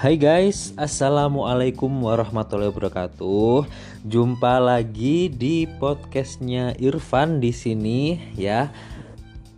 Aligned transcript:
Hai 0.00 0.16
guys, 0.16 0.72
assalamualaikum 0.80 1.92
warahmatullahi 2.00 2.72
wabarakatuh. 2.72 3.68
Jumpa 4.08 4.56
lagi 4.56 5.28
di 5.28 5.68
podcastnya 5.68 6.72
Irfan 6.80 7.36
di 7.36 7.52
sini 7.52 8.16
ya. 8.32 8.72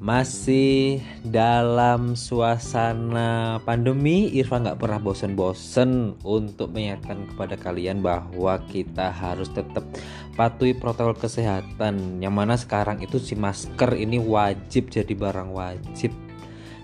Masih 0.03 0.99
dalam 1.23 2.19
suasana 2.19 3.63
pandemi, 3.63 4.35
Irfan 4.35 4.67
nggak 4.67 4.83
pernah 4.83 4.99
bosen-bosen 4.99 6.19
untuk 6.27 6.75
mengingatkan 6.75 7.23
kepada 7.31 7.55
kalian 7.55 8.03
bahwa 8.03 8.59
kita 8.67 9.15
harus 9.15 9.47
tetap 9.47 9.87
patuhi 10.35 10.75
protokol 10.75 11.15
kesehatan. 11.23 12.19
Yang 12.19 12.35
mana 12.35 12.59
sekarang 12.59 12.99
itu 12.99 13.23
si 13.23 13.39
masker 13.39 13.95
ini 13.95 14.19
wajib 14.19 14.91
jadi 14.91 15.15
barang 15.15 15.55
wajib 15.55 16.11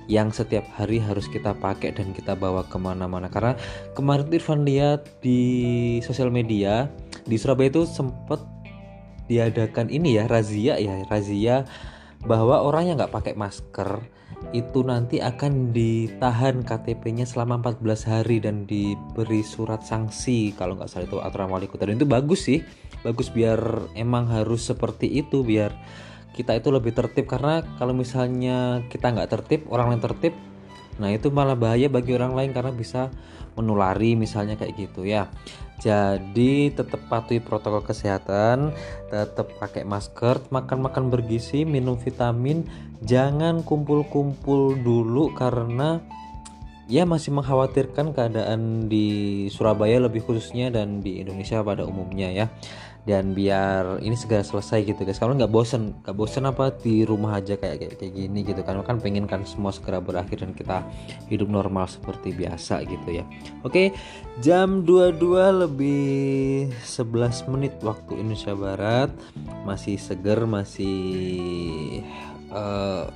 yang 0.09 0.33
setiap 0.33 0.65
hari 0.75 0.99
harus 0.99 1.29
kita 1.29 1.53
pakai 1.53 1.93
dan 1.93 2.17
kita 2.17 2.33
bawa 2.33 2.65
ke 2.65 2.81
mana-mana. 2.81 3.29
Karena 3.29 3.55
kemarin 3.93 4.33
Irfan 4.33 4.65
lihat 4.65 5.21
di 5.21 6.01
sosial 6.01 6.33
media 6.33 6.89
di 7.29 7.37
Surabaya 7.37 7.69
itu 7.69 7.85
sempat 7.85 8.41
diadakan 9.29 9.93
ini 9.93 10.17
ya 10.17 10.25
razia 10.25 10.81
ya 10.81 11.05
razia 11.13 11.69
bahwa 12.25 12.65
orang 12.65 12.89
yang 12.89 12.97
nggak 12.97 13.13
pakai 13.13 13.37
masker 13.37 14.01
itu 14.57 14.81
nanti 14.81 15.21
akan 15.21 15.77
ditahan 15.77 16.65
KTP-nya 16.65 17.29
selama 17.29 17.61
14 17.61 18.09
hari 18.09 18.41
dan 18.41 18.65
diberi 18.65 19.45
surat 19.45 19.85
sanksi 19.85 20.57
kalau 20.57 20.73
nggak 20.79 20.89
salah 20.89 21.05
itu 21.05 21.19
aturan 21.21 21.53
wali 21.53 21.69
kota. 21.69 21.85
Dan 21.85 22.01
itu 22.01 22.09
bagus 22.09 22.49
sih 22.49 22.65
bagus 23.05 23.29
biar 23.29 23.93
emang 23.95 24.27
harus 24.27 24.65
seperti 24.67 25.21
itu 25.21 25.45
biar 25.45 25.71
kita 26.35 26.57
itu 26.57 26.69
lebih 26.69 26.93
tertib. 26.97 27.29
Karena 27.29 27.63
kalau 27.77 27.93
misalnya 27.93 28.85
kita 28.89 29.15
nggak 29.15 29.31
tertib 29.31 29.61
orang 29.71 29.95
lain 29.95 30.03
tertib 30.03 30.35
nah 30.99 31.15
itu 31.15 31.31
malah 31.31 31.55
bahaya 31.55 31.87
bagi 31.87 32.11
orang 32.11 32.35
lain 32.35 32.51
karena 32.51 32.75
bisa 32.75 33.07
menulari 33.55 34.19
misalnya 34.19 34.59
kayak 34.59 34.75
gitu 34.75 35.07
ya. 35.07 35.31
Jadi 35.79 36.75
tetap 36.75 37.07
patuhi 37.07 37.39
protokol 37.39 37.87
kesehatan 37.87 38.75
tetap 39.07 39.47
pakai 39.63 39.87
masker 39.87 40.51
makan-makan 40.51 41.11
bergizi 41.11 41.63
minum 41.63 41.95
vitamin. 41.95 42.67
Jangan 43.03 43.63
kumpul-kumpul 43.63 44.75
dulu 44.83 45.31
karena 45.39 46.03
ya 46.91 47.07
masih 47.07 47.31
mengkhawatirkan 47.37 48.11
keadaan 48.17 48.91
di 48.91 49.47
Surabaya 49.55 50.03
lebih 50.03 50.25
khususnya 50.27 50.73
dan 50.73 51.05
di 51.05 51.23
Indonesia 51.23 51.63
pada 51.63 51.85
umumnya 51.85 52.33
ya 52.33 52.47
dan 53.09 53.33
biar 53.33 54.05
ini 54.05 54.13
segera 54.13 54.45
selesai 54.45 54.85
gitu 54.85 55.01
guys. 55.09 55.17
Kalau 55.17 55.33
nggak 55.33 55.49
bosen 55.49 55.97
nggak 56.05 56.13
bosen 56.13 56.45
apa 56.45 56.77
di 56.77 57.09
rumah 57.09 57.41
aja 57.41 57.57
kayak 57.57 57.81
kayak, 57.81 57.95
kayak 57.97 58.13
gini 58.13 58.45
gitu 58.45 58.61
kan. 58.61 58.77
Kan 58.85 59.01
pengen 59.01 59.25
kan 59.25 59.49
semua 59.49 59.73
segera 59.73 59.97
berakhir 60.05 60.45
dan 60.45 60.53
kita 60.53 60.85
hidup 61.33 61.49
normal 61.49 61.89
seperti 61.89 62.37
biasa 62.37 62.85
gitu 62.85 63.09
ya. 63.09 63.25
Oke 63.65 63.97
jam 64.45 64.85
22 64.85 65.65
lebih 65.65 66.69
11 66.85 67.49
menit 67.49 67.73
waktu 67.81 68.21
Indonesia 68.21 68.53
Barat. 68.53 69.09
Masih 69.65 69.97
seger 69.97 70.45
masih 70.45 71.01
uh, 72.53 73.09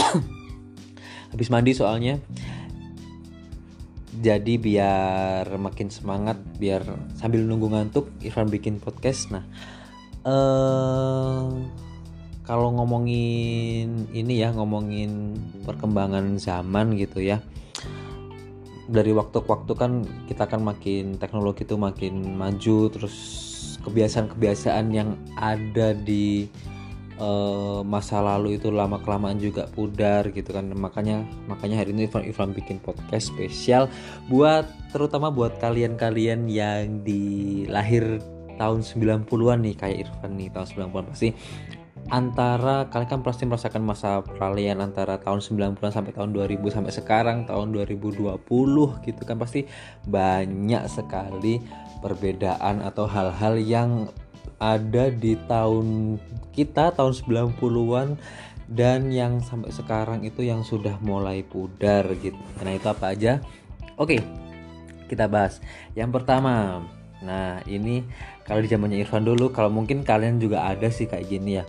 habis 1.36 1.52
mandi 1.52 1.76
soalnya 1.76 2.16
jadi 4.22 4.54
biar 4.60 5.58
makin 5.58 5.90
semangat 5.90 6.38
biar 6.58 6.86
sambil 7.18 7.42
nunggu 7.42 7.72
ngantuk 7.72 8.10
Irfan 8.22 8.46
bikin 8.46 8.78
podcast. 8.78 9.34
Nah 9.34 9.44
uh, 10.26 11.50
kalau 12.44 12.68
ngomongin 12.76 14.06
ini 14.12 14.44
ya 14.44 14.52
ngomongin 14.52 15.40
perkembangan 15.64 16.36
zaman 16.36 16.94
gitu 17.00 17.24
ya. 17.24 17.40
Dari 18.84 19.16
waktu 19.16 19.40
ke 19.40 19.48
waktu 19.48 19.72
kan 19.72 19.92
kita 20.28 20.44
akan 20.44 20.60
makin 20.60 21.16
teknologi 21.16 21.64
itu 21.64 21.80
makin 21.80 22.36
maju 22.36 22.92
terus 22.92 23.16
kebiasaan-kebiasaan 23.80 24.92
yang 24.92 25.16
ada 25.40 25.96
di 25.96 26.48
uh, 27.18 27.80
masa 27.86 28.18
lalu 28.22 28.58
itu 28.58 28.70
lama 28.70 28.98
kelamaan 29.02 29.38
juga 29.38 29.68
pudar 29.70 30.30
gitu 30.30 30.50
kan. 30.54 30.70
Makanya 30.72 31.22
makanya 31.46 31.82
hari 31.82 31.94
ini 31.94 32.06
Ivan 32.10 32.24
Ivan 32.26 32.50
bikin 32.54 32.78
podcast 32.82 33.30
spesial 33.30 33.90
buat 34.30 34.66
terutama 34.90 35.30
buat 35.30 35.58
kalian-kalian 35.58 36.46
yang 36.50 37.02
di 37.02 37.64
lahir 37.66 38.22
tahun 38.54 38.86
90-an 38.86 39.58
nih 39.66 39.74
kayak 39.74 39.96
Irfan 40.06 40.38
nih 40.38 40.48
tahun 40.54 40.66
90-an 40.86 41.06
pasti 41.10 41.28
antara 42.12 42.84
kalian 42.92 43.08
kan 43.08 43.20
pasti 43.24 43.48
merasakan 43.48 43.80
masa 43.80 44.20
peralihan 44.20 44.76
antara 44.84 45.16
tahun 45.16 45.40
90-an 45.40 45.92
sampai 45.92 46.12
tahun 46.12 46.36
2000 46.36 46.60
sampai 46.68 46.92
sekarang 46.92 47.38
tahun 47.48 47.72
2020 47.72 48.36
gitu 49.08 49.22
kan. 49.24 49.36
Pasti 49.40 49.64
banyak 50.04 50.84
sekali 50.90 51.64
perbedaan 52.04 52.84
atau 52.84 53.08
hal-hal 53.08 53.56
yang 53.56 53.90
ada 54.58 55.10
di 55.10 55.34
tahun 55.46 56.18
kita 56.54 56.94
tahun 56.94 57.12
90-an 57.14 58.08
dan 58.70 59.12
yang 59.12 59.44
sampai 59.44 59.70
sekarang 59.74 60.24
itu 60.24 60.40
yang 60.40 60.64
sudah 60.64 60.96
mulai 61.04 61.44
pudar 61.44 62.08
gitu. 62.20 62.38
Nah, 62.64 62.72
itu 62.72 62.86
apa 62.88 63.12
aja? 63.12 63.42
Oke. 64.00 64.22
Kita 65.04 65.28
bahas. 65.28 65.60
Yang 65.92 66.16
pertama, 66.16 66.80
nah 67.20 67.60
ini 67.68 68.00
kalau 68.48 68.64
di 68.64 68.68
zamannya 68.72 69.04
Irfan 69.04 69.24
dulu, 69.24 69.52
kalau 69.52 69.68
mungkin 69.68 70.00
kalian 70.00 70.40
juga 70.40 70.64
ada 70.64 70.88
sih 70.88 71.04
kayak 71.04 71.28
gini 71.28 71.60
ya. 71.60 71.64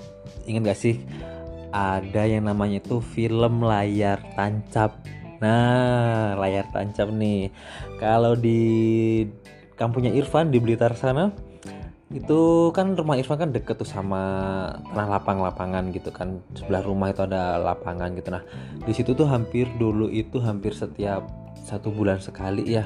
Ingat 0.48 0.72
gak 0.72 0.80
sih? 0.80 1.04
Ada 1.76 2.32
yang 2.32 2.48
namanya 2.48 2.80
itu 2.80 3.04
film 3.04 3.60
layar 3.60 4.24
tancap. 4.40 4.96
Nah, 5.44 6.40
layar 6.40 6.64
tancap 6.72 7.12
nih. 7.12 7.52
Kalau 8.00 8.40
di 8.40 9.28
kampungnya 9.76 10.16
Irfan 10.16 10.48
di 10.48 10.64
Blitar 10.64 10.96
sana, 10.96 11.36
itu 12.14 12.70
kan 12.70 12.94
rumah 12.94 13.18
Irfan 13.18 13.42
kan 13.42 13.50
deket 13.50 13.82
tuh 13.82 13.90
sama 13.90 14.22
tanah 14.94 15.18
lapang-lapangan 15.18 15.90
gitu 15.90 16.14
kan. 16.14 16.38
Sebelah 16.54 16.86
rumah 16.86 17.10
itu 17.10 17.26
ada 17.26 17.58
lapangan 17.58 18.14
gitu. 18.14 18.30
Nah 18.30 18.46
di 18.86 18.94
situ 18.94 19.18
tuh 19.18 19.26
hampir 19.26 19.66
dulu 19.82 20.10
itu 20.14 20.38
hampir 20.38 20.78
setiap 20.78 21.26
satu 21.66 21.90
bulan 21.90 22.22
sekali 22.22 22.78
ya 22.78 22.86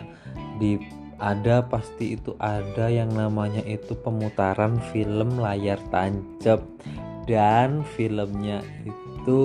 di 0.55 0.79
ada 1.19 1.67
pasti 1.67 2.15
itu 2.15 2.31
ada 2.39 2.87
yang 2.87 3.11
namanya 3.11 3.59
itu 3.67 3.91
pemutaran 3.99 4.79
film 4.95 5.35
layar 5.35 5.79
tancap. 5.91 6.63
Dan 7.29 7.85
filmnya 7.85 8.65
itu 8.89 9.43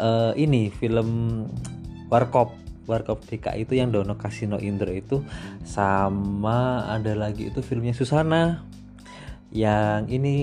uh, 0.00 0.32
ini 0.34 0.72
film 0.74 1.46
Warkop 2.10 2.50
Warkop 2.88 3.22
DKI 3.26 3.68
itu 3.68 3.74
yang 3.76 3.92
Dono 3.92 4.16
Kasino 4.16 4.56
Indro 4.56 4.90
itu 4.90 5.22
sama 5.62 6.88
ada 6.88 7.12
lagi 7.14 7.52
itu 7.52 7.60
filmnya 7.60 7.92
Susana. 7.92 8.64
Yang 9.50 10.02
ini 10.10 10.36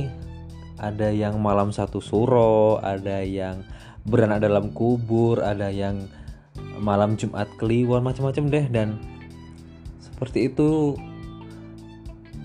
ada 0.78 1.09
yang 1.09 1.40
malam 1.40 1.74
satu 1.74 2.03
suro 2.03 2.78
ada 2.84 3.24
yang 3.25 3.66
beranak 4.06 4.44
dalam 4.46 4.72
kubur 4.72 5.42
ada 5.42 5.74
yang 5.74 6.06
malam 6.78 7.18
Jumat 7.18 7.50
Kliwon 7.58 8.06
macam-macam 8.06 8.44
deh. 8.52 8.66
Dan 8.69 9.02
seperti 10.00 10.54
itu 10.54 10.96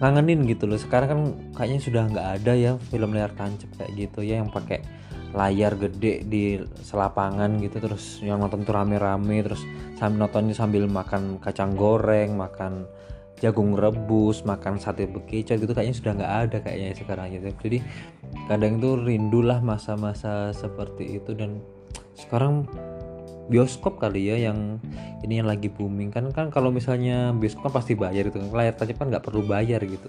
ngangenin 0.02 0.48
gitu 0.50 0.66
loh. 0.66 0.80
Sekarang 0.80 1.08
kan 1.08 1.20
kayaknya 1.54 1.80
sudah 1.82 2.02
nggak 2.10 2.28
ada 2.42 2.52
ya 2.58 2.72
film 2.90 3.14
layar 3.14 3.30
tancap 3.38 3.70
kayak 3.78 3.92
gitu 3.94 4.26
ya 4.26 4.42
yang 4.42 4.50
pakai 4.50 5.01
layar 5.32 5.80
gede 5.80 6.28
di 6.28 6.60
selapangan 6.84 7.56
gitu 7.64 7.80
terus 7.80 8.20
yang 8.20 8.44
nonton 8.44 8.68
tuh 8.68 8.76
rame-rame 8.76 9.40
terus 9.40 9.64
sambil 9.96 10.28
nontonnya 10.28 10.52
sambil 10.52 10.84
makan 10.84 11.40
kacang 11.40 11.72
goreng 11.72 12.36
makan 12.36 12.84
jagung 13.42 13.74
rebus 13.74 14.46
makan 14.46 14.78
sate 14.78 15.10
bekicot 15.10 15.58
gitu 15.58 15.74
kayaknya 15.74 15.96
sudah 15.98 16.12
nggak 16.14 16.34
ada 16.46 16.56
kayaknya 16.62 16.94
sekarang 16.94 17.26
gitu. 17.34 17.50
Jadi 17.58 17.78
kadang 18.46 18.78
itu 18.78 18.90
rindulah 18.94 19.58
masa-masa 19.58 20.54
seperti 20.54 21.18
itu 21.18 21.34
dan 21.34 21.58
sekarang 22.14 22.70
bioskop 23.50 23.98
kali 23.98 24.30
ya 24.30 24.46
yang 24.46 24.78
ini 25.26 25.42
yang 25.42 25.50
lagi 25.50 25.66
booming. 25.66 26.14
Kan 26.14 26.30
kan 26.30 26.54
kalau 26.54 26.70
misalnya 26.70 27.34
bioskop 27.34 27.66
kan 27.66 27.82
pasti 27.82 27.98
bayar 27.98 28.30
itu 28.30 28.38
layar 28.38 28.78
tancap 28.78 29.02
kan 29.02 29.10
nggak 29.10 29.26
perlu 29.26 29.42
bayar 29.42 29.82
gitu. 29.82 30.06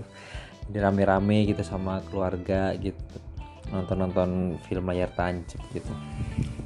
Jadi 0.69 0.77
rame-rame 0.77 1.49
gitu 1.49 1.65
sama 1.65 2.05
keluarga 2.05 2.77
gitu 2.77 3.32
nonton-nonton 3.71 4.60
film 4.68 4.89
layar 4.89 5.12
tancap 5.15 5.62
gitu. 5.71 5.94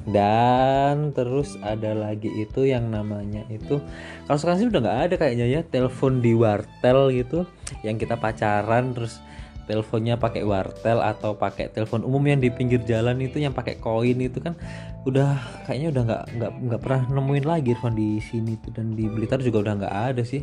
Dan 0.08 1.12
terus 1.12 1.60
ada 1.60 1.92
lagi 1.92 2.32
itu 2.32 2.64
yang 2.64 2.88
namanya 2.88 3.44
itu 3.52 3.76
kalau 4.24 4.38
sekarang 4.40 4.58
sih 4.64 4.68
udah 4.72 4.80
nggak 4.80 5.00
ada 5.04 5.14
kayaknya 5.20 5.46
ya 5.46 5.60
telepon 5.60 6.24
di 6.24 6.32
wartel 6.32 7.12
gitu 7.12 7.44
yang 7.84 8.00
kita 8.00 8.16
pacaran 8.16 8.96
terus 8.96 9.20
teleponnya 9.68 10.16
pakai 10.16 10.48
wartel 10.48 11.04
atau 11.04 11.36
pakai 11.36 11.68
telepon 11.68 12.00
umum 12.00 12.24
yang 12.24 12.40
di 12.40 12.48
pinggir 12.48 12.80
jalan 12.88 13.20
itu 13.20 13.36
yang 13.36 13.52
pakai 13.52 13.76
koin 13.76 14.16
itu 14.16 14.40
kan 14.40 14.56
udah 15.04 15.36
kayaknya 15.68 15.92
udah 15.92 16.02
nggak 16.08 16.24
nggak 16.40 16.52
nggak 16.56 16.80
pernah 16.80 17.02
nemuin 17.12 17.44
lagi 17.44 17.76
telepon 17.76 17.92
di 17.92 18.16
sini 18.24 18.56
tuh 18.64 18.72
dan 18.72 18.96
di 18.96 19.04
Blitar 19.12 19.44
juga 19.44 19.68
udah 19.68 19.74
nggak 19.84 19.96
ada 20.16 20.22
sih. 20.24 20.40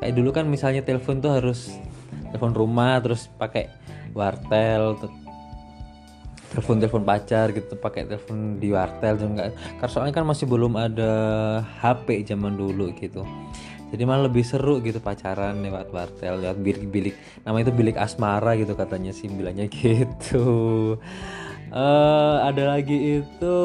Kayak 0.00 0.14
dulu 0.16 0.30
kan 0.32 0.48
misalnya 0.48 0.80
telepon 0.80 1.20
tuh 1.20 1.36
harus 1.36 1.76
telepon 2.32 2.56
rumah 2.56 2.96
terus 3.04 3.28
pakai 3.36 3.68
wartel 4.16 4.96
telepon 6.58 6.82
telepon 6.82 7.04
pacar 7.06 7.54
gitu 7.54 7.78
pakai 7.78 8.10
telepon 8.10 8.58
di 8.58 8.74
wartel 8.74 9.14
juga 9.14 9.54
karena 9.78 9.86
soalnya 9.94 10.14
kan 10.18 10.26
masih 10.26 10.50
belum 10.50 10.74
ada 10.74 11.12
HP 11.78 12.26
zaman 12.26 12.58
dulu 12.58 12.90
gitu. 12.98 13.22
Jadi 13.88 14.02
malah 14.04 14.28
lebih 14.28 14.44
seru 14.44 14.82
gitu 14.82 14.98
pacaran 15.00 15.62
lewat 15.62 15.94
wartel 15.94 16.42
lewat 16.42 16.58
bilik-bilik. 16.60 17.14
Nama 17.46 17.56
itu 17.62 17.70
bilik 17.70 17.96
asmara 17.96 18.58
gitu 18.58 18.74
katanya 18.74 19.14
sih 19.14 19.30
bilangnya 19.30 19.70
gitu. 19.78 20.42
Uh, 21.70 22.36
ada 22.42 22.74
lagi 22.74 23.22
itu 23.22 23.58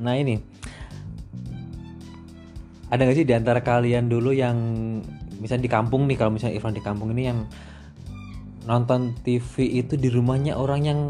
nah 0.00 0.16
ini. 0.16 0.40
Ada 2.88 3.04
nggak 3.04 3.16
sih 3.20 3.28
di 3.28 3.36
antara 3.36 3.60
kalian 3.60 4.08
dulu 4.08 4.32
yang 4.32 4.56
misalnya 5.38 5.68
di 5.68 5.72
kampung 5.76 6.08
nih 6.08 6.16
kalau 6.16 6.32
misalnya 6.34 6.56
Irfan 6.56 6.72
di 6.72 6.82
kampung 6.82 7.12
ini 7.12 7.28
yang 7.28 7.44
nonton 8.64 9.14
TV 9.22 9.78
itu 9.78 9.94
di 9.94 10.10
rumahnya 10.10 10.58
orang 10.58 10.80
yang 10.82 11.00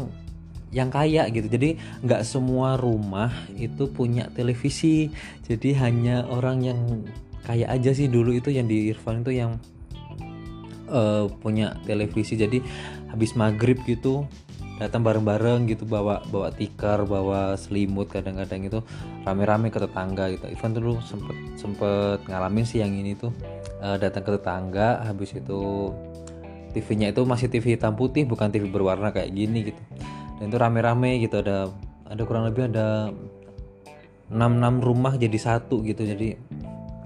yang 0.71 0.89
kaya 0.89 1.27
gitu. 1.29 1.47
Jadi 1.51 1.75
nggak 2.01 2.23
semua 2.23 2.79
rumah 2.79 3.31
itu 3.59 3.91
punya 3.91 4.31
televisi. 4.31 5.11
Jadi 5.45 5.75
hanya 5.77 6.25
orang 6.31 6.63
yang 6.63 6.79
kaya 7.43 7.67
aja 7.67 7.91
sih 7.91 8.07
dulu 8.07 8.31
itu 8.31 8.49
yang 8.49 8.65
di 8.65 8.91
Irfan 8.91 9.21
itu 9.21 9.35
yang 9.35 9.59
uh, 10.87 11.27
punya 11.43 11.75
televisi. 11.83 12.39
Jadi 12.39 12.63
habis 13.11 13.35
maghrib 13.35 13.77
gitu 13.83 14.25
datang 14.81 15.05
bareng-bareng 15.05 15.69
gitu 15.69 15.85
bawa 15.85 16.25
bawa 16.25 16.49
tikar 16.49 17.05
bawa 17.05 17.53
selimut 17.53 18.09
kadang-kadang 18.09 18.65
itu 18.65 18.79
rame-rame 19.27 19.69
ke 19.69 19.77
tetangga 19.77 20.31
gitu. 20.33 20.47
Irfan 20.49 20.73
dulu 20.73 20.97
sempet 21.03 21.37
sempet 21.59 22.19
ngalamin 22.25 22.65
sih 22.65 22.81
yang 22.81 22.95
ini 22.95 23.13
tuh 23.13 23.29
uh, 23.83 23.99
datang 23.99 24.23
ke 24.23 24.31
tetangga 24.39 25.03
habis 25.03 25.35
itu 25.35 25.91
TV-nya 26.71 27.11
itu 27.11 27.21
masih 27.27 27.51
TV 27.51 27.75
hitam 27.75 27.93
putih 27.99 28.23
bukan 28.23 28.47
TV 28.47 28.71
berwarna 28.71 29.11
kayak 29.11 29.35
gini 29.35 29.75
gitu 29.75 29.81
dan 30.41 30.49
itu 30.49 30.57
rame-rame 30.57 31.21
gitu 31.21 31.37
ada 31.37 31.69
ada 32.09 32.21
kurang 32.25 32.49
lebih 32.49 32.73
ada 32.73 33.13
6 34.33 34.33
6 34.33 34.81
rumah 34.81 35.13
jadi 35.13 35.37
satu 35.37 35.85
gitu 35.85 36.01
jadi 36.01 36.33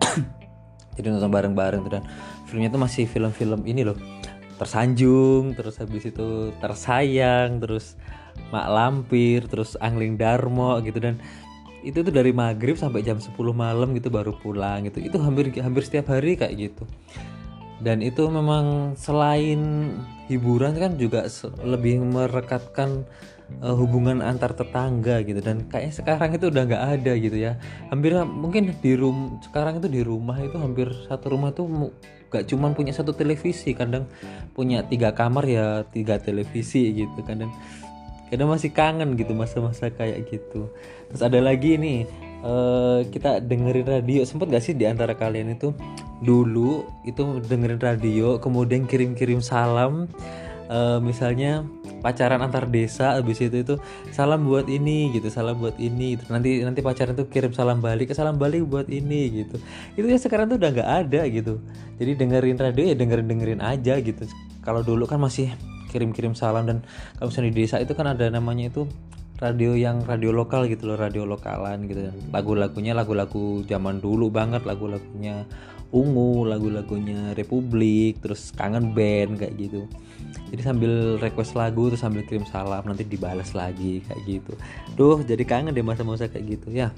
jadi 0.96 1.08
nonton 1.12 1.28
bareng-bareng 1.28 1.84
dan 1.92 2.08
filmnya 2.48 2.72
tuh 2.72 2.80
masih 2.80 3.04
film-film 3.04 3.68
ini 3.68 3.84
loh 3.84 4.00
tersanjung 4.56 5.52
terus 5.52 5.76
habis 5.84 6.08
itu 6.08 6.56
tersayang 6.64 7.60
terus 7.60 8.00
mak 8.56 8.72
lampir 8.72 9.44
terus 9.52 9.76
angling 9.84 10.16
darmo 10.16 10.80
gitu. 10.80 10.96
Dan 11.04 11.20
itu 11.86 12.02
tuh 12.02 12.10
dari 12.10 12.32
maghrib 12.34 12.80
sampai 12.80 13.04
jam 13.04 13.20
10 13.20 13.36
malam 13.52 13.92
gitu 13.94 14.08
baru 14.08 14.32
pulang 14.40 14.88
gitu. 14.88 15.04
Itu 15.04 15.20
hampir 15.20 15.52
hampir 15.60 15.84
setiap 15.84 16.16
hari 16.16 16.40
kayak 16.40 16.56
gitu 16.56 16.88
dan 17.84 18.00
itu 18.00 18.28
memang 18.32 18.96
selain 18.96 19.92
hiburan 20.32 20.80
kan 20.80 20.96
juga 20.96 21.28
lebih 21.60 22.00
merekatkan 22.02 23.04
uh, 23.60 23.76
hubungan 23.76 24.24
antar 24.24 24.56
tetangga 24.56 25.22
gitu. 25.28 25.44
Dan 25.44 25.68
kayaknya 25.68 25.94
sekarang 25.94 26.32
itu 26.36 26.48
udah 26.48 26.64
nggak 26.66 26.84
ada 27.00 27.12
gitu 27.20 27.38
ya. 27.38 27.60
Hampir 27.92 28.16
mungkin 28.24 28.72
di 28.80 28.94
rum 28.96 29.44
sekarang 29.44 29.84
itu 29.84 29.88
di 29.92 30.02
rumah 30.02 30.40
itu 30.40 30.56
hampir 30.56 30.88
satu 31.06 31.36
rumah 31.36 31.52
tuh 31.52 31.92
gak 32.32 32.48
cuman 32.48 32.72
punya 32.74 32.96
satu 32.96 33.12
televisi. 33.12 33.76
Kadang 33.76 34.08
punya 34.56 34.88
tiga 34.88 35.12
kamar 35.12 35.44
ya 35.46 35.84
tiga 35.92 36.18
televisi 36.18 36.96
gitu 36.96 37.20
kan. 37.28 37.44
Dan 37.44 37.52
kadang 38.32 38.50
masih 38.50 38.74
kangen 38.74 39.14
gitu 39.20 39.38
masa-masa 39.38 39.92
kayak 39.92 40.26
gitu. 40.32 40.72
Terus 41.12 41.22
ada 41.22 41.40
lagi 41.44 41.78
nih 41.78 42.10
uh, 42.46 43.02
kita 43.10 43.42
dengerin 43.42 43.90
radio. 43.90 44.22
Sempet 44.24 44.54
gak 44.54 44.64
sih 44.64 44.78
di 44.78 44.86
antara 44.86 45.18
kalian 45.18 45.58
itu 45.58 45.74
dulu 46.24 46.88
itu 47.04 47.44
dengerin 47.44 47.82
radio 47.82 48.40
kemudian 48.40 48.88
kirim-kirim 48.88 49.44
salam 49.44 50.08
uh, 50.72 50.98
misalnya 51.04 51.68
pacaran 52.00 52.40
antar 52.40 52.70
desa 52.70 53.18
habis 53.18 53.42
itu 53.42 53.66
itu 53.66 53.76
salam 54.14 54.46
buat 54.46 54.70
ini 54.70 55.10
gitu 55.12 55.28
salam 55.34 55.58
buat 55.58 55.76
ini 55.82 56.16
gitu. 56.16 56.30
nanti 56.30 56.62
nanti 56.62 56.80
pacaran 56.86 57.18
tuh 57.18 57.26
kirim 57.28 57.52
salam 57.52 57.82
balik 57.82 58.14
ke 58.14 58.16
salam 58.16 58.38
balik 58.38 58.64
buat 58.70 58.86
ini 58.88 59.44
gitu. 59.44 59.58
Itu 59.98 60.06
ya 60.06 60.22
sekarang 60.22 60.54
tuh 60.54 60.62
udah 60.62 60.70
nggak 60.72 60.90
ada 61.06 61.22
gitu. 61.28 61.60
Jadi 61.98 62.12
dengerin 62.14 62.58
radio 62.62 62.84
ya 62.86 62.96
dengerin 62.96 63.28
dengerin 63.28 63.62
aja 63.62 63.98
gitu. 64.00 64.24
Kalau 64.62 64.86
dulu 64.86 65.10
kan 65.10 65.18
masih 65.18 65.50
kirim-kirim 65.90 66.36
salam 66.36 66.68
dan 66.68 66.78
kalau 67.16 67.32
misalnya 67.32 67.50
di 67.50 67.58
desa 67.64 67.76
itu 67.80 67.96
kan 67.96 68.12
ada 68.12 68.28
namanya 68.28 68.68
itu 68.68 68.84
radio 69.36 69.76
yang 69.76 70.00
radio 70.08 70.32
lokal 70.32 70.68
gitu 70.72 70.88
loh 70.88 70.98
radio 71.00 71.28
lokalan 71.28 71.88
gitu. 71.92 72.12
Lagu-lagunya 72.32 72.96
lagu-lagu 72.96 73.64
zaman 73.68 74.00
dulu 74.00 74.32
banget 74.32 74.64
lagu-lagunya 74.64 75.44
ungu 75.96 76.44
lagu-lagunya 76.48 77.32
Republik 77.36 78.20
terus 78.24 78.52
kangen 78.56 78.96
band 78.96 79.40
kayak 79.40 79.56
gitu. 79.60 79.88
Jadi 80.52 80.62
sambil 80.64 81.20
request 81.20 81.56
lagu 81.56 81.92
terus 81.92 82.04
sambil 82.04 82.24
kirim 82.24 82.48
salam 82.48 82.84
nanti 82.88 83.04
dibalas 83.04 83.52
lagi 83.52 84.00
kayak 84.08 84.22
gitu. 84.24 84.54
Duh 84.96 85.20
jadi 85.24 85.44
kangen 85.44 85.76
deh 85.76 85.84
masa-masa 85.84 86.32
kayak 86.32 86.60
gitu 86.60 86.72
ya. 86.72 86.92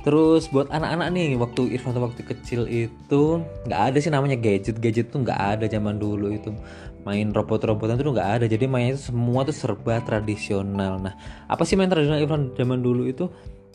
Terus 0.00 0.48
buat 0.48 0.72
anak-anak 0.72 1.12
nih 1.12 1.36
waktu 1.36 1.76
Irfan 1.76 1.92
waktu 2.00 2.24
kecil 2.24 2.64
itu 2.64 3.44
nggak 3.68 3.80
ada 3.92 3.98
sih 4.00 4.08
namanya 4.08 4.40
gadget. 4.40 4.80
Gadget 4.80 5.12
tuh 5.12 5.20
nggak 5.20 5.40
ada 5.60 5.64
zaman 5.68 6.00
dulu 6.00 6.32
itu 6.32 6.56
main 7.04 7.32
robot-robotan 7.32 7.96
itu 7.96 8.12
nggak 8.12 8.30
ada. 8.40 8.46
Jadi 8.46 8.64
mainnya 8.68 8.96
itu 8.96 9.12
semua 9.12 9.44
tuh 9.46 9.56
serba 9.56 10.00
tradisional. 10.04 11.00
Nah 11.00 11.14
apa 11.48 11.62
sih 11.64 11.76
main 11.76 11.88
tradisional 11.88 12.20
Irfan 12.20 12.52
zaman 12.56 12.84
dulu 12.84 13.08
itu 13.08 13.28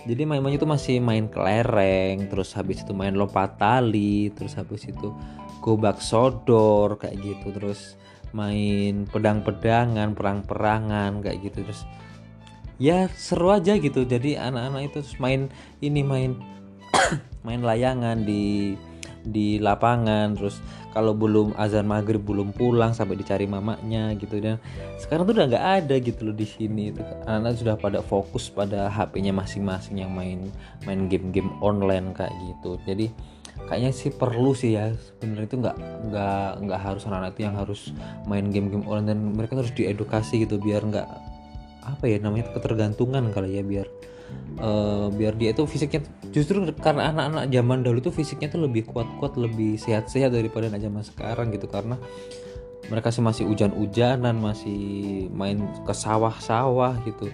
jadi 0.05 0.21
main-mainnya 0.29 0.61
itu 0.61 0.69
masih 0.69 1.01
main 1.01 1.25
kelereng 1.25 2.29
terus 2.29 2.53
habis 2.53 2.85
itu 2.85 2.93
main 2.93 3.17
lompat 3.17 3.57
tali 3.57 4.29
terus 4.37 4.53
habis 4.53 4.85
itu 4.85 5.09
gobak 5.65 5.97
sodor 5.97 7.01
kayak 7.01 7.17
gitu. 7.25 7.49
Terus 7.55 7.97
main 8.35 9.09
pedang-pedangan 9.09 10.13
perang-perangan 10.13 11.25
kayak 11.25 11.49
gitu. 11.49 11.65
Terus 11.65 11.81
ya 12.77 13.09
seru 13.17 13.49
aja 13.49 13.73
gitu. 13.81 14.05
Jadi 14.05 14.37
anak-anak 14.37 14.93
itu 14.93 14.99
main 15.17 15.49
ini 15.81 16.05
main 16.05 16.37
main 17.45 17.65
layangan 17.65 18.21
di 18.21 18.77
di 19.25 19.57
lapangan 19.57 20.37
terus 20.37 20.61
kalau 20.95 21.11
belum 21.11 21.57
azan 21.59 21.89
maghrib 21.89 22.23
belum 22.23 22.55
pulang 22.55 22.95
sampai 22.95 23.19
dicari 23.19 23.43
mamanya 23.43 24.15
gitu 24.15 24.39
dan 24.39 24.61
sekarang 24.95 25.27
tuh 25.27 25.35
udah 25.35 25.45
nggak 25.51 25.67
ada 25.83 25.95
gitu 25.99 26.31
loh 26.31 26.35
di 26.37 26.47
sini 26.47 26.95
anak-anak 27.27 27.59
sudah 27.59 27.75
pada 27.75 27.99
fokus 27.99 28.47
pada 28.47 28.87
HP-nya 28.87 29.35
masing-masing 29.35 29.99
yang 29.99 30.15
main 30.15 30.47
main 30.87 31.11
game-game 31.11 31.51
online 31.59 32.15
kayak 32.15 32.31
gitu. 32.31 32.79
Jadi 32.87 33.11
kayaknya 33.67 33.91
sih 33.91 34.11
perlu 34.13 34.55
sih 34.55 34.77
ya 34.77 34.93
sebenarnya 34.93 35.47
itu 35.47 35.57
nggak 35.59 35.77
nggak 36.11 36.49
nggak 36.63 36.79
harus 36.79 37.03
anak-anak 37.07 37.31
itu 37.35 37.41
yang 37.43 37.55
harus 37.57 37.81
main 38.29 38.47
game-game 38.53 38.85
online 38.87 39.09
dan 39.11 39.19
mereka 39.35 39.59
harus 39.59 39.73
diedukasi 39.75 40.47
gitu 40.47 40.61
biar 40.61 40.85
nggak 40.85 41.07
apa 41.85 42.03
ya 42.09 42.17
namanya 42.17 42.49
ketergantungan 42.55 43.29
kali 43.29 43.57
ya 43.57 43.63
biar 43.63 43.87
uh, 44.59 45.07
biar 45.11 45.35
dia 45.35 45.51
itu 45.51 45.63
fisiknya 45.67 46.03
justru 46.31 46.63
karena 46.79 47.11
anak-anak 47.11 47.45
zaman 47.51 47.77
dahulu 47.83 47.99
itu 48.03 48.11
fisiknya 48.11 48.51
tuh 48.51 48.61
lebih 48.67 48.87
kuat-kuat 48.87 49.39
lebih 49.39 49.79
sehat-sehat 49.79 50.31
daripada 50.31 50.67
anak 50.71 50.81
zaman 50.83 51.03
sekarang 51.03 51.47
gitu. 51.51 51.67
Karena 51.67 51.95
mereka 52.91 53.09
sih 53.09 53.23
masih 53.23 53.49
hujan-hujanan 53.49 54.37
masih 54.37 55.25
main 55.33 55.65
ke 55.83 55.93
sawah-sawah 55.93 57.01
gitu. 57.07 57.31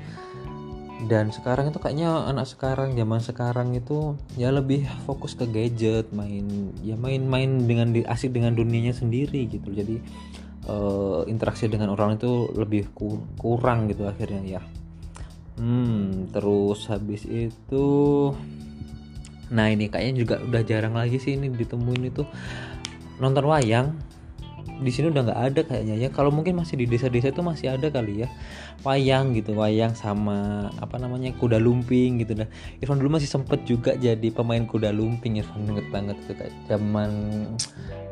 Dan 1.02 1.34
sekarang 1.34 1.74
itu 1.74 1.82
kayaknya 1.82 2.30
anak 2.30 2.46
sekarang 2.46 2.94
zaman 2.94 3.20
sekarang 3.26 3.74
itu 3.74 4.14
ya 4.38 4.54
lebih 4.54 4.86
fokus 5.10 5.34
ke 5.34 5.50
gadget 5.50 6.14
main 6.14 6.70
ya 6.86 6.94
main-main 6.94 7.66
dengan 7.66 7.90
asik 8.06 8.38
dengan 8.38 8.54
dunianya 8.54 8.94
sendiri 8.94 9.50
gitu. 9.50 9.74
Jadi 9.74 9.98
uh, 10.70 11.26
interaksi 11.26 11.66
dengan 11.66 11.90
orang 11.90 12.22
itu 12.22 12.54
lebih 12.54 12.94
kurang 13.42 13.90
gitu 13.90 14.06
akhirnya 14.06 14.46
ya. 14.46 14.62
Hmm 15.58 16.01
terus 16.30 16.86
habis 16.92 17.26
itu 17.26 17.90
nah 19.52 19.68
ini 19.68 19.92
kayaknya 19.92 20.24
juga 20.24 20.36
udah 20.40 20.62
jarang 20.64 20.96
lagi 20.96 21.20
sih 21.20 21.36
ini 21.36 21.52
ditemuin 21.52 22.04
itu. 22.08 22.24
Nonton 23.20 23.46
wayang 23.46 23.94
di 24.82 24.90
sini 24.90 25.14
udah 25.14 25.22
nggak 25.28 25.42
ada 25.52 25.62
kayaknya 25.68 25.96
ya. 26.08 26.10
Kalau 26.10 26.34
mungkin 26.34 26.58
masih 26.58 26.80
di 26.80 26.90
desa-desa 26.90 27.30
itu 27.30 27.44
masih 27.46 27.76
ada 27.76 27.92
kali 27.92 28.26
ya. 28.26 28.28
Wayang 28.82 29.38
gitu 29.38 29.54
wayang 29.54 29.94
sama 29.94 30.72
apa 30.82 30.98
namanya 30.98 31.36
kuda 31.38 31.62
lumping 31.62 32.24
gitu 32.24 32.34
dah. 32.34 32.50
Irfan 32.80 32.98
dulu 32.98 33.20
masih 33.20 33.30
sempet 33.30 33.62
juga 33.68 33.94
jadi 34.00 34.32
pemain 34.34 34.64
kuda 34.66 34.90
lumping 34.90 35.38
Irfan 35.38 35.68
inget 35.68 35.88
banget 35.92 36.18
tuh 36.26 36.34
kayak 36.34 36.56
zaman 36.66 37.12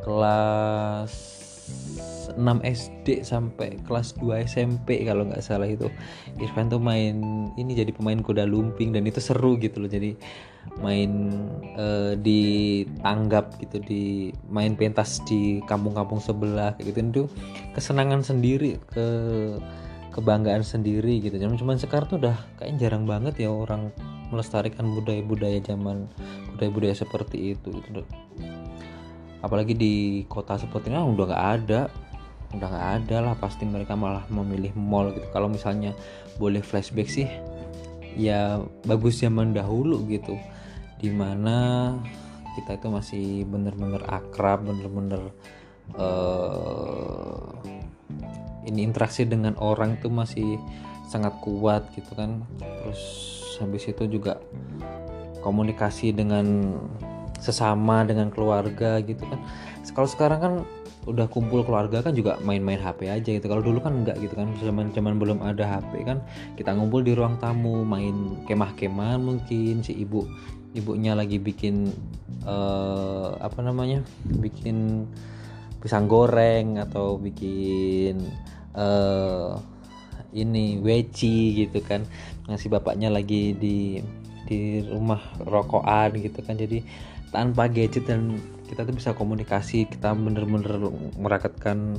kelas 0.04 1.39
6 2.36 2.62
SD 2.62 3.26
sampai 3.26 3.82
kelas 3.84 4.14
2 4.22 4.46
SMP 4.46 5.02
kalau 5.04 5.26
nggak 5.26 5.42
salah 5.42 5.66
itu. 5.66 5.90
Irfan 6.38 6.70
tuh 6.70 6.78
main 6.78 7.18
ini 7.58 7.72
jadi 7.74 7.90
pemain 7.90 8.20
kuda 8.22 8.46
lumping 8.46 8.94
dan 8.94 9.04
itu 9.10 9.18
seru 9.18 9.58
gitu 9.58 9.82
loh. 9.82 9.90
Jadi 9.90 10.14
main 10.80 11.12
uh, 11.80 12.14
di 12.14 12.84
tanggap 13.02 13.58
gitu 13.58 13.82
di 13.82 14.30
main 14.48 14.78
pentas 14.78 15.24
di 15.26 15.64
kampung-kampung 15.66 16.22
sebelah 16.22 16.78
kayak 16.78 16.94
gitu. 16.94 17.00
Itu 17.02 17.24
kesenangan 17.74 18.22
sendiri 18.22 18.78
ke 18.94 19.08
kebanggaan 20.14 20.62
sendiri 20.62 21.22
gitu. 21.24 21.36
Cuman 21.42 21.58
cuman 21.58 21.78
sekarang 21.82 22.08
tuh 22.08 22.18
udah 22.22 22.38
kayaknya 22.62 22.90
jarang 22.90 23.10
banget 23.10 23.48
ya 23.48 23.50
orang 23.50 23.90
melestarikan 24.30 24.94
budaya-budaya 24.94 25.58
zaman 25.66 26.06
budaya-budaya 26.54 26.94
seperti 26.94 27.58
itu 27.58 27.74
gitu 27.90 28.06
apalagi 29.40 29.74
di 29.76 29.94
kota 30.28 30.60
seperti 30.60 30.92
ini 30.92 31.00
udah 31.00 31.26
nggak 31.30 31.48
ada. 31.64 31.82
Udah 32.50 32.68
nggak 32.68 32.88
ada 33.04 33.18
lah 33.22 33.36
pasti 33.38 33.62
mereka 33.64 33.94
malah 33.94 34.26
memilih 34.34 34.74
mall 34.74 35.14
gitu. 35.14 35.28
Kalau 35.30 35.48
misalnya 35.48 35.94
boleh 36.42 36.66
flashback 36.66 37.08
sih 37.12 37.30
ya 38.18 38.58
bagus 38.90 39.22
zaman 39.22 39.54
dahulu 39.54 40.02
gitu. 40.10 40.34
Di 40.98 41.14
mana 41.14 41.94
kita 42.58 42.82
itu 42.82 42.88
masih 42.90 43.26
bener-bener 43.46 44.02
akrab 44.10 44.66
bener-bener 44.66 45.32
uh, 45.96 47.54
ini 48.66 48.84
interaksi 48.84 49.24
dengan 49.24 49.56
orang 49.62 50.02
itu 50.02 50.10
masih 50.10 50.58
sangat 51.06 51.38
kuat 51.40 51.88
gitu 51.94 52.18
kan. 52.18 52.44
Terus 52.58 53.02
habis 53.62 53.86
itu 53.86 54.10
juga 54.10 54.42
komunikasi 55.46 56.12
dengan 56.12 56.76
sesama 57.40 58.04
dengan 58.04 58.32
keluarga 58.32 59.00
gitu 59.04 59.24
kan. 59.26 59.40
Kalau 59.90 60.08
sekarang 60.08 60.40
kan 60.40 60.54
udah 61.08 61.26
kumpul 61.32 61.66
keluarga 61.66 62.04
kan 62.06 62.14
juga 62.14 62.38
main-main 62.46 62.78
HP 62.78 63.10
aja 63.10 63.30
gitu. 63.34 63.46
Kalau 63.48 63.64
dulu 63.64 63.80
kan 63.82 64.04
enggak 64.04 64.20
gitu 64.20 64.36
kan. 64.36 64.52
Zaman 64.60 64.92
zaman 64.92 65.18
belum 65.18 65.40
ada 65.42 65.66
HP 65.66 66.06
kan. 66.06 66.22
Kita 66.60 66.76
ngumpul 66.76 67.02
di 67.02 67.16
ruang 67.16 67.40
tamu 67.42 67.82
main 67.88 68.44
kemah-kemahan 68.46 69.20
mungkin. 69.20 69.82
Si 69.82 69.96
ibu 69.96 70.28
ibunya 70.78 71.18
lagi 71.18 71.42
bikin 71.42 71.90
uh, 72.46 73.40
apa 73.40 73.60
namanya? 73.64 74.06
Bikin 74.28 75.08
pisang 75.80 76.12
goreng 76.12 76.76
atau 76.78 77.16
bikin 77.16 78.20
uh, 78.76 79.56
ini 80.36 80.78
weci 80.84 81.66
gitu 81.66 81.80
kan. 81.82 82.04
Ngasih 82.46 82.70
bapaknya 82.70 83.10
lagi 83.10 83.58
di 83.58 84.04
di 84.46 84.84
rumah 84.86 85.22
rokokan 85.42 86.20
gitu 86.22 86.44
kan. 86.46 86.60
Jadi 86.60 86.84
tanpa 87.30 87.70
gadget 87.70 88.06
dan 88.10 88.38
kita 88.70 88.86
tuh 88.86 88.94
bisa 88.94 89.12
komunikasi 89.14 89.90
kita 89.90 90.14
bener-bener 90.14 90.78
merakatkan 91.18 91.98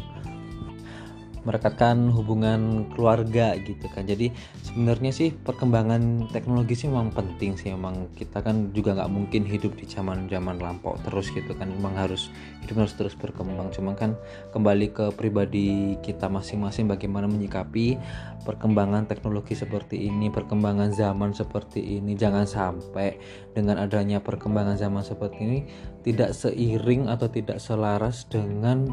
merekatkan 1.43 2.13
hubungan 2.13 2.85
keluarga 2.93 3.57
gitu 3.57 3.89
kan. 3.93 4.05
Jadi 4.05 4.29
sebenarnya 4.61 5.13
sih 5.15 5.33
perkembangan 5.33 6.29
teknologi 6.35 6.77
sih 6.77 6.89
memang 6.93 7.13
penting 7.13 7.57
sih. 7.57 7.73
Memang 7.73 8.13
kita 8.17 8.45
kan 8.45 8.75
juga 8.77 8.97
nggak 8.97 9.13
mungkin 9.13 9.43
hidup 9.49 9.77
di 9.77 9.89
zaman 9.89 10.29
zaman 10.29 10.61
lampau 10.61 11.01
terus 11.07 11.33
gitu 11.33 11.57
kan. 11.57 11.73
Memang 11.73 11.97
harus 11.97 12.29
hidup 12.65 12.85
harus 12.85 12.95
terus 12.97 13.15
berkembang. 13.17 13.73
Cuma 13.73 13.97
kan 13.97 14.17
kembali 14.53 14.93
ke 14.93 15.07
pribadi 15.17 15.97
kita 16.05 16.29
masing-masing 16.29 16.91
bagaimana 16.91 17.25
menyikapi 17.25 17.97
perkembangan 18.45 19.09
teknologi 19.09 19.57
seperti 19.57 20.09
ini 20.09 20.29
perkembangan 20.29 20.93
zaman 20.93 21.33
seperti 21.33 22.01
ini. 22.01 22.17
Jangan 22.17 22.45
sampai 22.45 23.17
dengan 23.57 23.81
adanya 23.81 24.21
perkembangan 24.21 24.77
zaman 24.77 25.01
seperti 25.01 25.39
ini 25.41 25.59
tidak 26.05 26.37
seiring 26.37 27.09
atau 27.09 27.29
tidak 27.29 27.61
selaras 27.61 28.25
dengan 28.29 28.89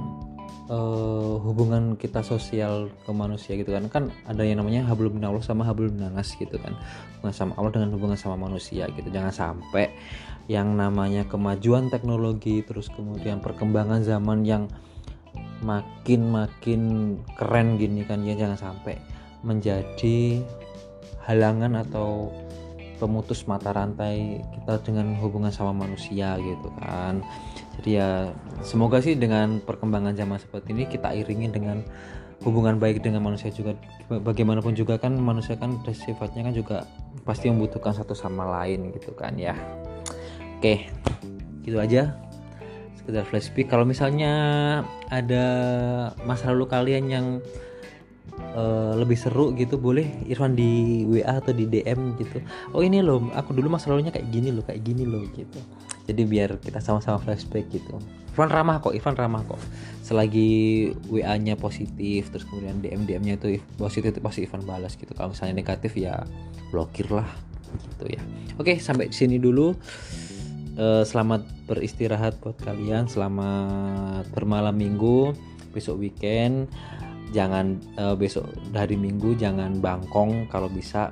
uh, 0.67 1.35
hubungan 1.41 1.95
kita 1.95 2.23
sosial 2.23 2.91
ke 3.05 3.11
manusia 3.11 3.55
gitu 3.55 3.73
kan. 3.73 3.87
Kan 3.91 4.03
ada 4.27 4.43
yang 4.43 4.61
namanya 4.63 4.83
hablum 4.87 5.17
minallah 5.17 5.43
sama 5.43 5.63
hablum 5.67 5.95
minanas 5.95 6.33
gitu 6.35 6.57
kan. 6.59 6.75
Hubungan 7.19 7.35
sama 7.35 7.53
Allah 7.59 7.71
dengan 7.77 7.89
hubungan 7.95 8.17
sama 8.19 8.35
manusia 8.39 8.87
gitu. 8.93 9.07
Jangan 9.09 9.31
sampai 9.33 9.91
yang 10.47 10.79
namanya 10.79 11.27
kemajuan 11.27 11.91
teknologi 11.91 12.63
terus 12.63 12.87
kemudian 12.91 13.43
perkembangan 13.43 13.99
zaman 14.03 14.47
yang 14.47 14.71
makin 15.59 16.31
makin 16.31 16.81
keren 17.35 17.75
gini 17.75 18.07
kan 18.07 18.23
ya 18.23 18.37
jangan 18.37 18.55
sampai 18.57 18.95
menjadi 19.43 20.41
halangan 21.27 21.83
atau 21.83 22.31
pemutus 22.97 23.45
mata 23.45 23.69
rantai 23.71 24.41
kita 24.53 24.81
dengan 24.81 25.13
hubungan 25.21 25.53
sama 25.53 25.73
manusia 25.73 26.35
gitu 26.41 26.69
kan. 26.81 27.21
Jadi 27.77 28.01
ya 28.01 28.33
semoga 28.65 28.99
sih 28.99 29.13
dengan 29.13 29.61
perkembangan 29.61 30.17
zaman 30.17 30.41
seperti 30.41 30.73
ini 30.73 30.89
kita 30.89 31.13
iringi 31.13 31.47
dengan 31.53 31.85
hubungan 32.41 32.77
baik 32.81 33.05
dengan 33.05 33.25
manusia 33.25 33.53
juga. 33.53 33.77
Bagaimanapun 34.09 34.73
juga 34.73 34.97
kan 34.97 35.13
manusia 35.17 35.57
kan 35.57 35.77
sifatnya 35.85 36.49
kan 36.49 36.53
juga 36.53 36.77
pasti 37.25 37.49
membutuhkan 37.49 37.93
satu 37.93 38.17
sama 38.17 38.45
lain 38.61 38.93
gitu 38.97 39.13
kan 39.13 39.37
ya. 39.37 39.53
Oke 40.57 40.89
gitu 41.61 41.77
aja. 41.77 42.17
Sekedar 42.97 43.23
flashback. 43.29 43.69
Kalau 43.71 43.85
misalnya 43.87 44.33
ada 45.13 45.45
masa 46.27 46.51
lalu 46.51 46.65
kalian 46.67 47.05
yang 47.07 47.27
uh, 48.57 48.93
lebih 48.97 49.17
seru 49.17 49.53
gitu 49.53 49.77
boleh 49.77 50.25
Irfan 50.25 50.57
di 50.57 51.03
WA 51.05 51.39
atau 51.39 51.53
di 51.53 51.69
DM 51.69 52.17
gitu. 52.17 52.41
Oh 52.73 52.81
ini 52.81 53.01
loh 53.01 53.29
aku 53.33 53.53
dulu 53.53 53.73
masa 53.73 53.93
lalunya 53.93 54.13
kayak 54.13 54.29
gini 54.29 54.49
loh 54.49 54.63
kayak 54.65 54.81
gini 54.83 55.03
loh 55.05 55.23
gitu. 55.33 55.59
Jadi 56.07 56.21
biar 56.23 56.57
kita 56.61 56.79
sama-sama 56.79 57.19
flashback 57.19 57.67
gitu. 57.69 57.99
Irfan 58.33 58.53
ramah 58.53 58.79
kok 58.79 58.93
Irfan 58.93 59.17
ramah 59.17 59.41
kok. 59.45 59.59
Selagi 60.05 60.93
WA 61.11 61.35
nya 61.41 61.59
positif 61.59 62.29
terus 62.31 62.47
kemudian 62.47 62.79
DM 62.79 63.03
DM 63.03 63.23
nya 63.25 63.35
itu 63.35 63.59
positif 63.75 64.15
itu 64.15 64.21
pasti 64.23 64.39
Irfan 64.45 64.63
balas 64.63 64.95
gitu. 64.95 65.11
Kalau 65.13 65.33
misalnya 65.33 65.57
negatif 65.57 65.97
ya 65.97 66.23
blokir 66.69 67.09
lah 67.11 67.27
gitu 67.97 68.05
ya. 68.15 68.21
Oke 68.57 68.77
sampai 68.79 69.11
sini 69.11 69.37
dulu. 69.41 69.75
Uh, 70.77 71.01
selamat 71.01 71.41
beristirahat 71.65 72.37
buat 72.37 72.53
kalian. 72.61 73.09
Selamat 73.09 74.29
bermalam 74.29 74.77
minggu 74.77 75.33
besok 75.73 76.01
weekend 76.01 76.69
jangan 77.31 77.79
uh, 77.99 78.15
besok 78.15 78.47
hari 78.71 78.95
minggu 78.95 79.35
jangan 79.35 79.79
bangkong 79.79 80.47
kalau 80.51 80.67
bisa. 80.71 81.11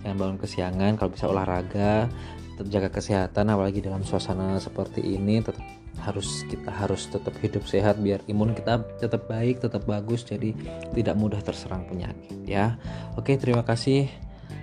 Jangan 0.00 0.16
bangun 0.16 0.38
kesiangan 0.40 0.92
kalau 0.96 1.10
bisa 1.12 1.28
olahraga 1.28 2.08
tetap 2.56 2.66
jaga 2.72 2.88
kesehatan 2.88 3.52
apalagi 3.52 3.84
dalam 3.84 4.00
suasana 4.00 4.56
seperti 4.56 5.04
ini. 5.04 5.44
Tetap 5.44 5.60
harus 6.00 6.48
kita 6.48 6.72
harus 6.72 7.12
tetap 7.12 7.36
hidup 7.44 7.68
sehat 7.68 8.00
biar 8.00 8.24
imun 8.24 8.56
kita 8.56 8.80
tetap 8.96 9.28
baik 9.28 9.60
tetap 9.60 9.84
bagus 9.84 10.24
jadi 10.24 10.56
tidak 10.96 11.14
mudah 11.20 11.40
terserang 11.44 11.84
penyakit 11.84 12.40
ya. 12.48 12.80
Oke 13.20 13.36
terima 13.36 13.60
kasih. 13.66 14.08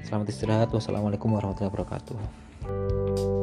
Selamat 0.07 0.31
istirahat. 0.33 0.69
Wassalamualaikum 0.73 1.29
warahmatullahi 1.35 1.69
wabarakatuh 1.69 3.36